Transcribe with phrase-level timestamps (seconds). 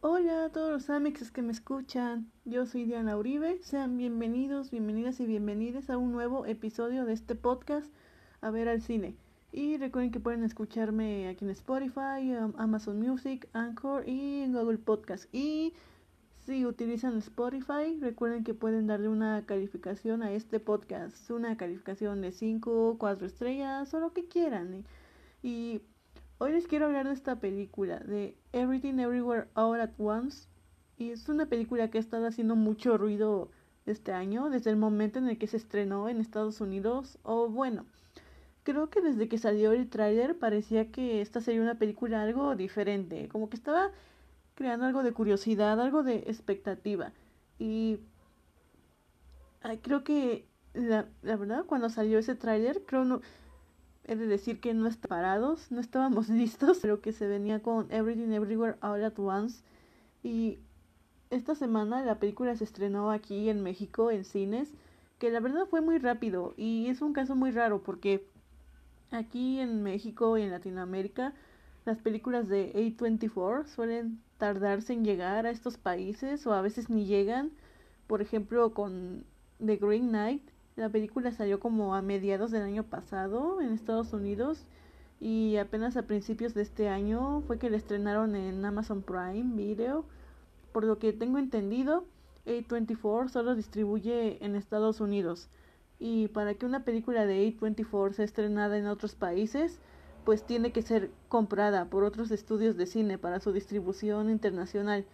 [0.00, 5.20] Hola a todos los amixes que me escuchan, yo soy Diana Uribe, sean bienvenidos, bienvenidas
[5.20, 7.92] y bienvenidas a un nuevo episodio de este podcast
[8.40, 9.14] A ver al cine.
[9.52, 15.32] Y recuerden que pueden escucharme aquí en Spotify, Amazon Music, Anchor y en Google Podcast.
[15.32, 15.74] Y
[16.44, 22.32] si utilizan Spotify, recuerden que pueden darle una calificación a este podcast, una calificación de
[22.32, 24.84] 5, 4 estrellas o lo que quieran.
[25.42, 25.82] Y
[26.38, 30.48] hoy les quiero hablar de esta película, de Everything Everywhere All at Once.
[30.98, 33.50] Y es una película que ha estado haciendo mucho ruido
[33.86, 37.18] este año, desde el momento en el que se estrenó en Estados Unidos.
[37.22, 37.86] O bueno,
[38.64, 43.28] creo que desde que salió el tráiler parecía que esta sería una película algo diferente,
[43.28, 43.90] como que estaba
[44.54, 47.12] creando algo de curiosidad, algo de expectativa.
[47.58, 48.00] Y
[49.82, 53.22] creo que la, la, verdad cuando salió ese tráiler, creo no
[54.04, 57.90] he de decir que no estábamos parados, no estábamos listos, pero que se venía con
[57.90, 59.62] Everything Everywhere All at Once
[60.22, 60.58] y
[61.30, 64.72] esta semana la película se estrenó aquí en México en cines,
[65.18, 68.26] que la verdad fue muy rápido y es un caso muy raro porque
[69.10, 71.34] aquí en México y en Latinoamérica
[71.84, 77.06] las películas de A24 suelen tardarse en llegar a estos países o a veces ni
[77.06, 77.52] llegan.
[78.06, 79.24] Por ejemplo, con
[79.64, 80.42] The Green Knight,
[80.80, 84.64] la película salió como a mediados del año pasado en Estados Unidos
[85.20, 90.06] y apenas a principios de este año fue que la estrenaron en Amazon Prime Video.
[90.72, 92.06] Por lo que tengo entendido,
[92.46, 95.50] A24 solo distribuye en Estados Unidos.
[95.98, 99.80] Y para que una película de A24 sea estrenada en otros países,
[100.24, 105.04] pues tiene que ser comprada por otros estudios de cine para su distribución internacional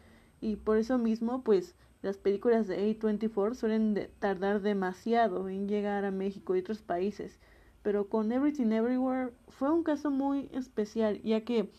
[0.40, 1.74] y por eso mismo pues
[2.06, 7.38] las películas de A24 suelen tardar demasiado en llegar a México y otros países
[7.86, 11.70] pero con Everything Everywhere fue un caso muy especial ya que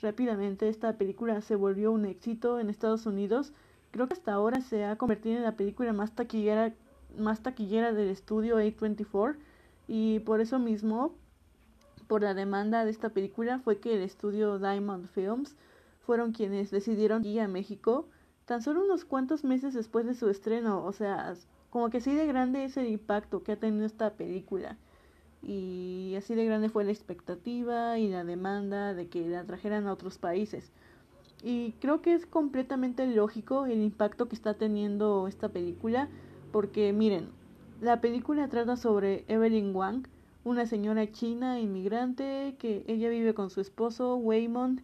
[0.00, 3.52] rápidamente esta película se volvió un éxito en Estados Unidos.
[3.90, 6.72] Creo que hasta ahora se ha convertido en la película más taquillera
[7.18, 9.36] más taquillera del estudio A24
[9.86, 11.14] y por eso mismo
[12.06, 15.56] por la demanda de esta película fue que el estudio Diamond Films
[16.06, 18.08] fueron quienes decidieron ir a México
[18.46, 21.34] tan solo unos cuantos meses después de su estreno, o sea,
[21.70, 24.76] como que así de grande es el impacto que ha tenido esta película
[25.46, 29.92] y así de grande fue la expectativa y la demanda de que la trajeran a
[29.92, 30.72] otros países.
[31.42, 36.08] Y creo que es completamente lógico el impacto que está teniendo esta película
[36.52, 37.28] porque miren,
[37.80, 40.06] la película trata sobre Evelyn Wang,
[40.44, 44.82] una señora china inmigrante que ella vive con su esposo Waymond,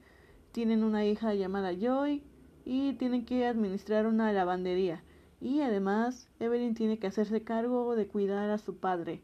[0.52, 2.22] tienen una hija llamada Joy
[2.64, 5.02] y tienen que administrar una lavandería.
[5.40, 9.22] Y además Evelyn tiene que hacerse cargo de cuidar a su padre.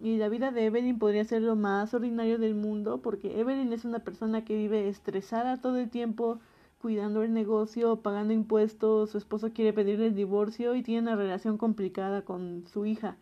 [0.00, 3.84] Y la vida de Evelyn podría ser lo más ordinario del mundo porque Evelyn es
[3.84, 6.38] una persona que vive estresada todo el tiempo,
[6.80, 11.58] cuidando el negocio, pagando impuestos, su esposo quiere pedirle el divorcio y tiene una relación
[11.58, 13.16] complicada con su hija.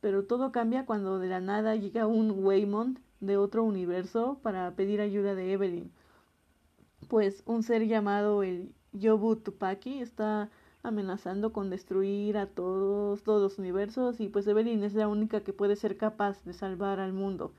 [0.00, 5.00] Pero todo cambia cuando de la nada llega un Waymond de otro universo para pedir
[5.00, 5.90] ayuda de Evelyn.
[7.06, 10.50] Pues un ser llamado el Yobu Tupaki está
[10.82, 15.52] amenazando con destruir a todos, todos los universos y pues Evelyn es la única que
[15.52, 17.52] puede ser capaz de salvar al mundo.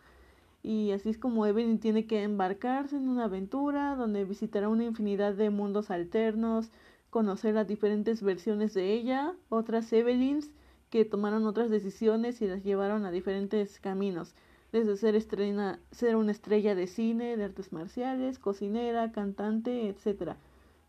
[0.61, 5.33] Y así es como Evelyn tiene que embarcarse en una aventura donde visitará una infinidad
[5.33, 6.69] de mundos alternos,
[7.09, 10.51] conocer las diferentes versiones de ella, otras Evelyns
[10.89, 14.35] que tomaron otras decisiones y las llevaron a diferentes caminos,
[14.71, 20.33] desde ser, estrena, ser una estrella de cine, de artes marciales, cocinera, cantante, etc.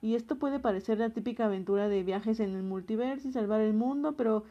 [0.03, 3.75] Y esto puede parecer la típica aventura de viajes en el multiverso y salvar el
[3.75, 4.45] mundo, pero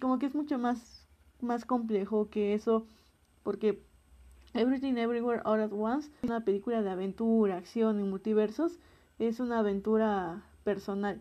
[0.00, 1.06] como que es mucho más,
[1.40, 2.86] más complejo que eso,
[3.42, 3.82] porque
[4.54, 8.78] Everything Everywhere All at Once es una película de aventura, acción y multiversos,
[9.18, 11.20] es una aventura personal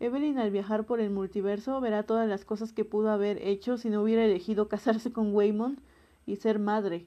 [0.00, 3.90] Evelyn al viajar por el multiverso verá todas las cosas que pudo haber hecho si
[3.90, 5.78] no hubiera elegido casarse con Waymond
[6.26, 7.06] y ser madre.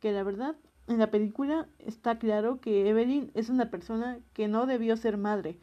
[0.00, 4.66] Que la verdad, en la película está claro que Evelyn es una persona que no
[4.66, 5.58] debió ser madre,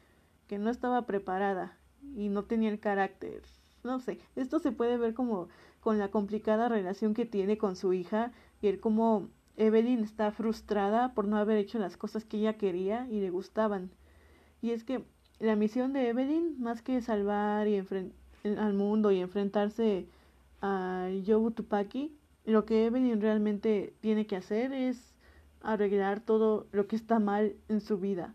[0.48, 1.78] que no estaba preparada
[2.16, 3.42] y no tenía el carácter.
[3.84, 5.48] No sé, esto se puede ver como
[5.80, 8.32] con la complicada relación que tiene con su hija
[8.62, 13.08] y el cómo Evelyn está frustrada por no haber hecho las cosas que ella quería
[13.10, 13.92] y le gustaban.
[14.62, 15.06] Y es que
[15.40, 17.84] la misión de Evelyn, más que salvar y
[18.58, 20.08] al mundo y enfrentarse
[20.62, 25.14] a Yobu Tupaki, lo que Evelyn realmente tiene que hacer es
[25.62, 28.34] arreglar todo lo que está mal en su vida.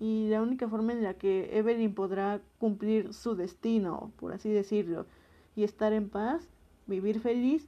[0.00, 5.06] Y la única forma en la que Evelyn podrá cumplir su destino, por así decirlo,
[5.56, 6.48] y estar en paz,
[6.86, 7.66] vivir feliz,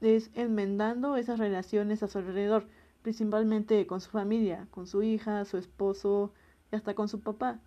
[0.00, 2.66] es enmendando esas relaciones a su alrededor.
[3.02, 6.32] principalmente con su familia, con su hija, su esposo
[6.70, 7.58] y hasta con su papá.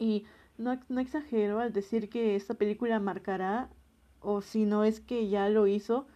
[0.00, 0.24] Y
[0.58, 3.70] no, no exagero al decir que esta película marcará,
[4.20, 6.06] o si no es que ya lo hizo,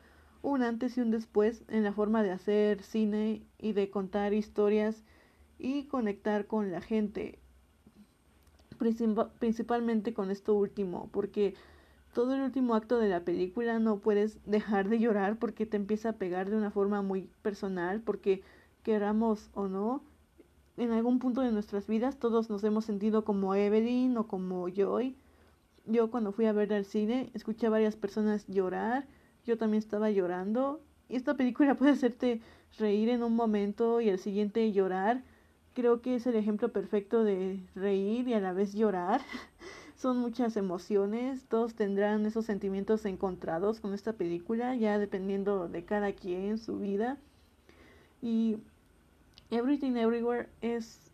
[0.42, 5.04] un antes y un después en la forma de hacer cine y de contar historias
[5.58, 7.38] y conectar con la gente,
[9.38, 11.54] principalmente con esto último, porque
[12.14, 16.10] todo el último acto de la película no puedes dejar de llorar porque te empieza
[16.10, 18.42] a pegar de una forma muy personal, porque
[18.82, 20.02] queramos o no,
[20.76, 25.14] en algún punto de nuestras vidas todos nos hemos sentido como Evelyn o como Joy.
[25.84, 29.06] Yo cuando fui a ver al cine escuché a varias personas llorar,
[29.50, 30.80] yo también estaba llorando.
[31.08, 32.40] Esta película puede hacerte
[32.78, 35.22] reír en un momento y el siguiente llorar.
[35.74, 39.20] Creo que es el ejemplo perfecto de reír y a la vez llorar.
[39.96, 46.12] Son muchas emociones, todos tendrán esos sentimientos encontrados con esta película, ya dependiendo de cada
[46.12, 47.18] quien, su vida.
[48.22, 48.56] Y
[49.50, 51.10] Everything Everywhere es,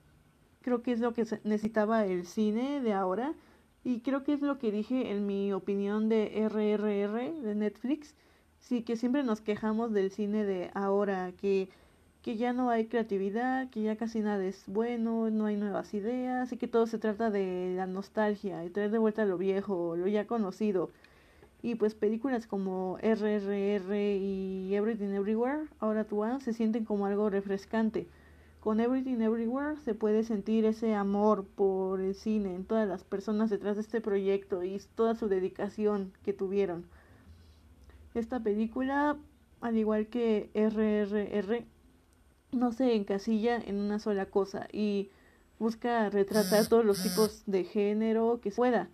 [0.62, 3.34] creo que es lo que necesitaba el cine de ahora.
[3.82, 8.14] Y creo que es lo que dije en mi opinión de RRR de Netflix.
[8.66, 11.68] Sí, que siempre nos quejamos del cine de ahora, que,
[12.22, 16.52] que ya no hay creatividad, que ya casi nada es bueno, no hay nuevas ideas,
[16.52, 20.08] y que todo se trata de la nostalgia y traer de vuelta lo viejo, lo
[20.08, 20.90] ya conocido.
[21.62, 28.08] Y pues películas como RRR y Everything Everywhere, ahora tú se sienten como algo refrescante
[28.66, 33.48] con Everything Everywhere se puede sentir ese amor por el cine en todas las personas
[33.48, 36.84] detrás de este proyecto y toda su dedicación que tuvieron.
[38.16, 39.18] Esta película,
[39.60, 41.66] al igual que RRR,
[42.50, 45.10] no se encasilla en una sola cosa y
[45.58, 48.88] busca retratar todos los tipos de género que pueda.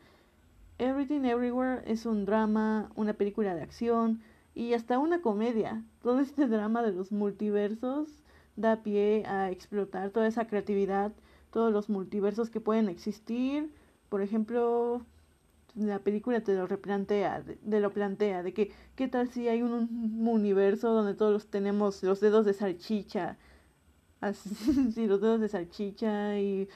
[0.79, 4.21] Everything Everywhere es un drama, una película de acción
[4.57, 5.85] y hasta una comedia.
[6.03, 8.09] Todo este drama de los multiversos
[8.57, 11.13] da pie a explotar toda esa creatividad,
[11.53, 13.73] todos los multiversos que pueden existir.
[14.09, 15.07] Por ejemplo,
[15.75, 20.27] la película te lo replantea, de, lo plantea, de que qué tal si hay un,
[20.27, 23.39] universo donde todos tenemos los dedos de salchicha,
[24.21, 24.51] así,
[24.95, 26.69] sí, los dedos de salchicha y,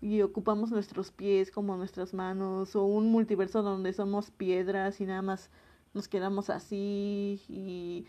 [0.00, 5.22] y ocupamos nuestros pies como nuestras manos, o un multiverso donde somos piedras y nada
[5.22, 5.50] más
[5.94, 8.06] nos quedamos así y,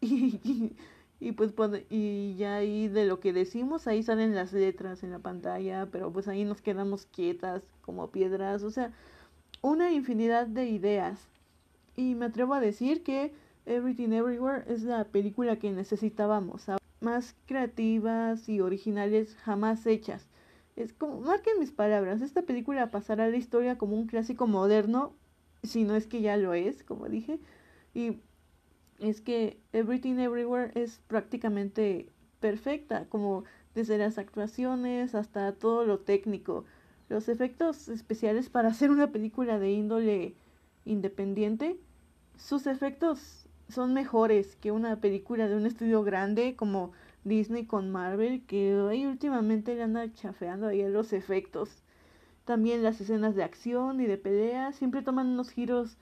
[0.00, 0.76] y
[1.20, 1.52] y pues
[1.90, 6.12] y ya ahí de lo que decimos ahí salen las letras en la pantalla pero
[6.12, 8.92] pues ahí nos quedamos quietas como piedras o sea
[9.64, 11.26] una infinidad de ideas.
[11.96, 13.32] Y me atrevo a decir que
[13.64, 16.66] Everything Everywhere es la película que necesitábamos
[17.00, 20.28] más creativas y originales jamás hechas.
[20.76, 25.14] Es como marquen mis palabras esta película pasará a la historia como un clásico moderno
[25.62, 27.40] si no es que ya lo es como dije.
[27.94, 28.18] Y
[28.98, 33.44] es que Everything Everywhere es prácticamente perfecta, como
[33.74, 36.66] desde las actuaciones hasta todo lo técnico.
[37.14, 40.34] Los efectos especiales para hacer una película de índole
[40.84, 41.78] independiente,
[42.36, 46.90] sus efectos son mejores que una película de un estudio grande como
[47.22, 51.84] Disney con Marvel, que ahí últimamente le anda chafeando ahí los efectos.
[52.44, 55.96] También las escenas de acción y de pelea siempre toman unos giros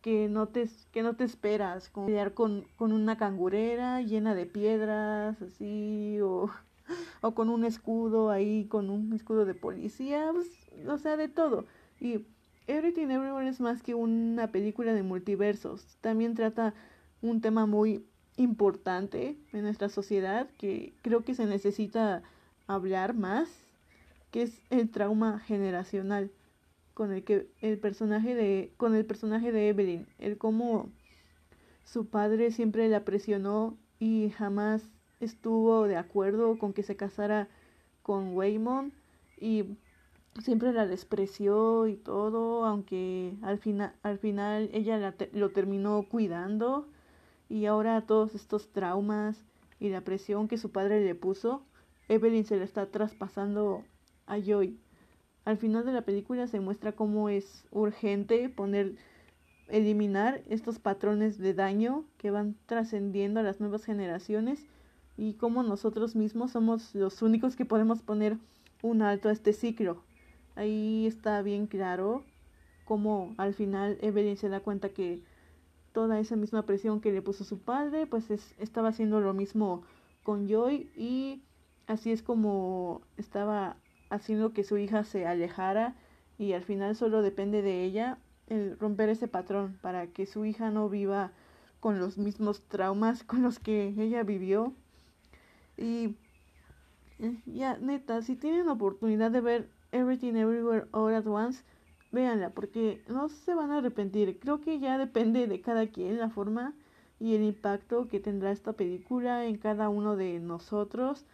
[0.00, 4.46] que no te, que no te esperas, como pelear con, con una cangurera llena de
[4.46, 6.50] piedras, así, o,
[7.20, 10.48] o con un escudo ahí, con un escudo de policía, pues,
[10.88, 11.66] o sea, de todo.
[12.00, 12.26] Y
[12.66, 16.74] Everything Everywhere es más que una película de multiversos, también trata
[17.20, 18.04] un tema muy
[18.36, 22.22] importante en nuestra sociedad que creo que se necesita
[22.66, 23.48] hablar más,
[24.30, 26.30] que es el trauma generacional
[26.94, 30.90] con el que el personaje de con el personaje de Evelyn, el cómo
[31.84, 34.82] su padre siempre la presionó y jamás
[35.24, 37.48] estuvo de acuerdo con que se casara
[38.02, 38.92] con Waymon
[39.40, 39.64] y
[40.40, 46.88] siempre la despreció y todo, aunque al final al final ella lo terminó cuidando
[47.48, 49.44] y ahora todos estos traumas
[49.78, 51.62] y la presión que su padre le puso,
[52.08, 53.84] Evelyn se le está traspasando
[54.26, 54.78] a Joy.
[55.44, 58.94] Al final de la película se muestra cómo es urgente poner
[59.68, 64.64] eliminar estos patrones de daño que van trascendiendo a las nuevas generaciones
[65.16, 68.38] y cómo nosotros mismos somos los únicos que podemos poner
[68.82, 70.02] un alto a este ciclo.
[70.54, 72.24] Ahí está bien claro
[72.84, 75.22] cómo al final Evelyn se da cuenta que
[75.92, 79.82] toda esa misma presión que le puso su padre, pues estaba haciendo lo mismo
[80.22, 81.42] con Joy y
[81.86, 83.76] así es como estaba
[84.10, 85.94] haciendo que su hija se alejara
[86.38, 90.70] y al final solo depende de ella el romper ese patrón para que su hija
[90.70, 91.32] no viva
[91.80, 94.74] con los mismos traumas con los que ella vivió
[95.76, 96.16] Y
[97.46, 101.64] ya, neta, si tienen la oportunidad de ver Everything Everywhere All at Once,
[102.10, 104.38] véanla, porque no se van a arrepentir.
[104.38, 106.74] Creo que ya depende de cada quien la forma
[107.20, 111.24] y el impacto que tendrá esta película en cada uno de nosotros.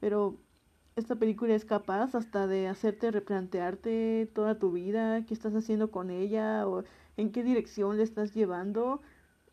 [0.00, 0.36] Pero
[0.96, 6.10] esta película es capaz hasta de hacerte replantearte toda tu vida, qué estás haciendo con
[6.10, 6.84] ella o
[7.16, 9.00] en qué dirección le estás llevando.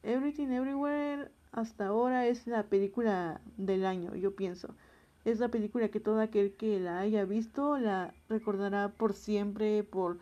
[0.04, 4.76] Everything Everywhere hasta ahora es la película del año, yo pienso.
[5.26, 10.20] Es la película que todo aquel que la haya visto la recordará por siempre, por,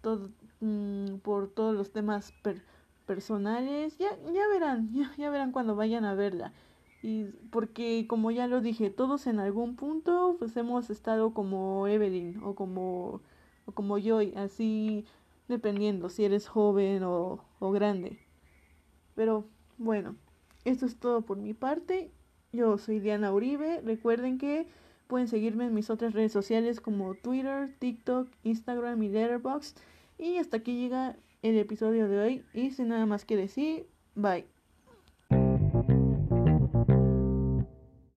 [0.00, 2.32] todo, mm, por todos los temas
[3.06, 3.98] personales.
[3.98, 6.52] Ya, ya verán, ya, ya verán cuando vayan a verla.
[7.02, 12.42] Y porque como ya lo dije, todos en algún punto pues hemos estado como Evelyn
[12.42, 13.22] o como,
[13.66, 15.06] o como Joy, así
[15.48, 18.18] dependiendo si eres joven o, o grande.
[19.14, 19.46] Pero
[19.78, 20.16] bueno,
[20.64, 22.10] esto es todo por mi parte.
[22.52, 23.80] Yo soy Diana Uribe.
[23.82, 24.66] Recuerden que
[25.06, 29.78] pueden seguirme en mis otras redes sociales como Twitter, TikTok, Instagram y Letterboxd.
[30.18, 32.44] Y hasta aquí llega el episodio de hoy.
[32.52, 34.59] Y sin nada más que decir, bye.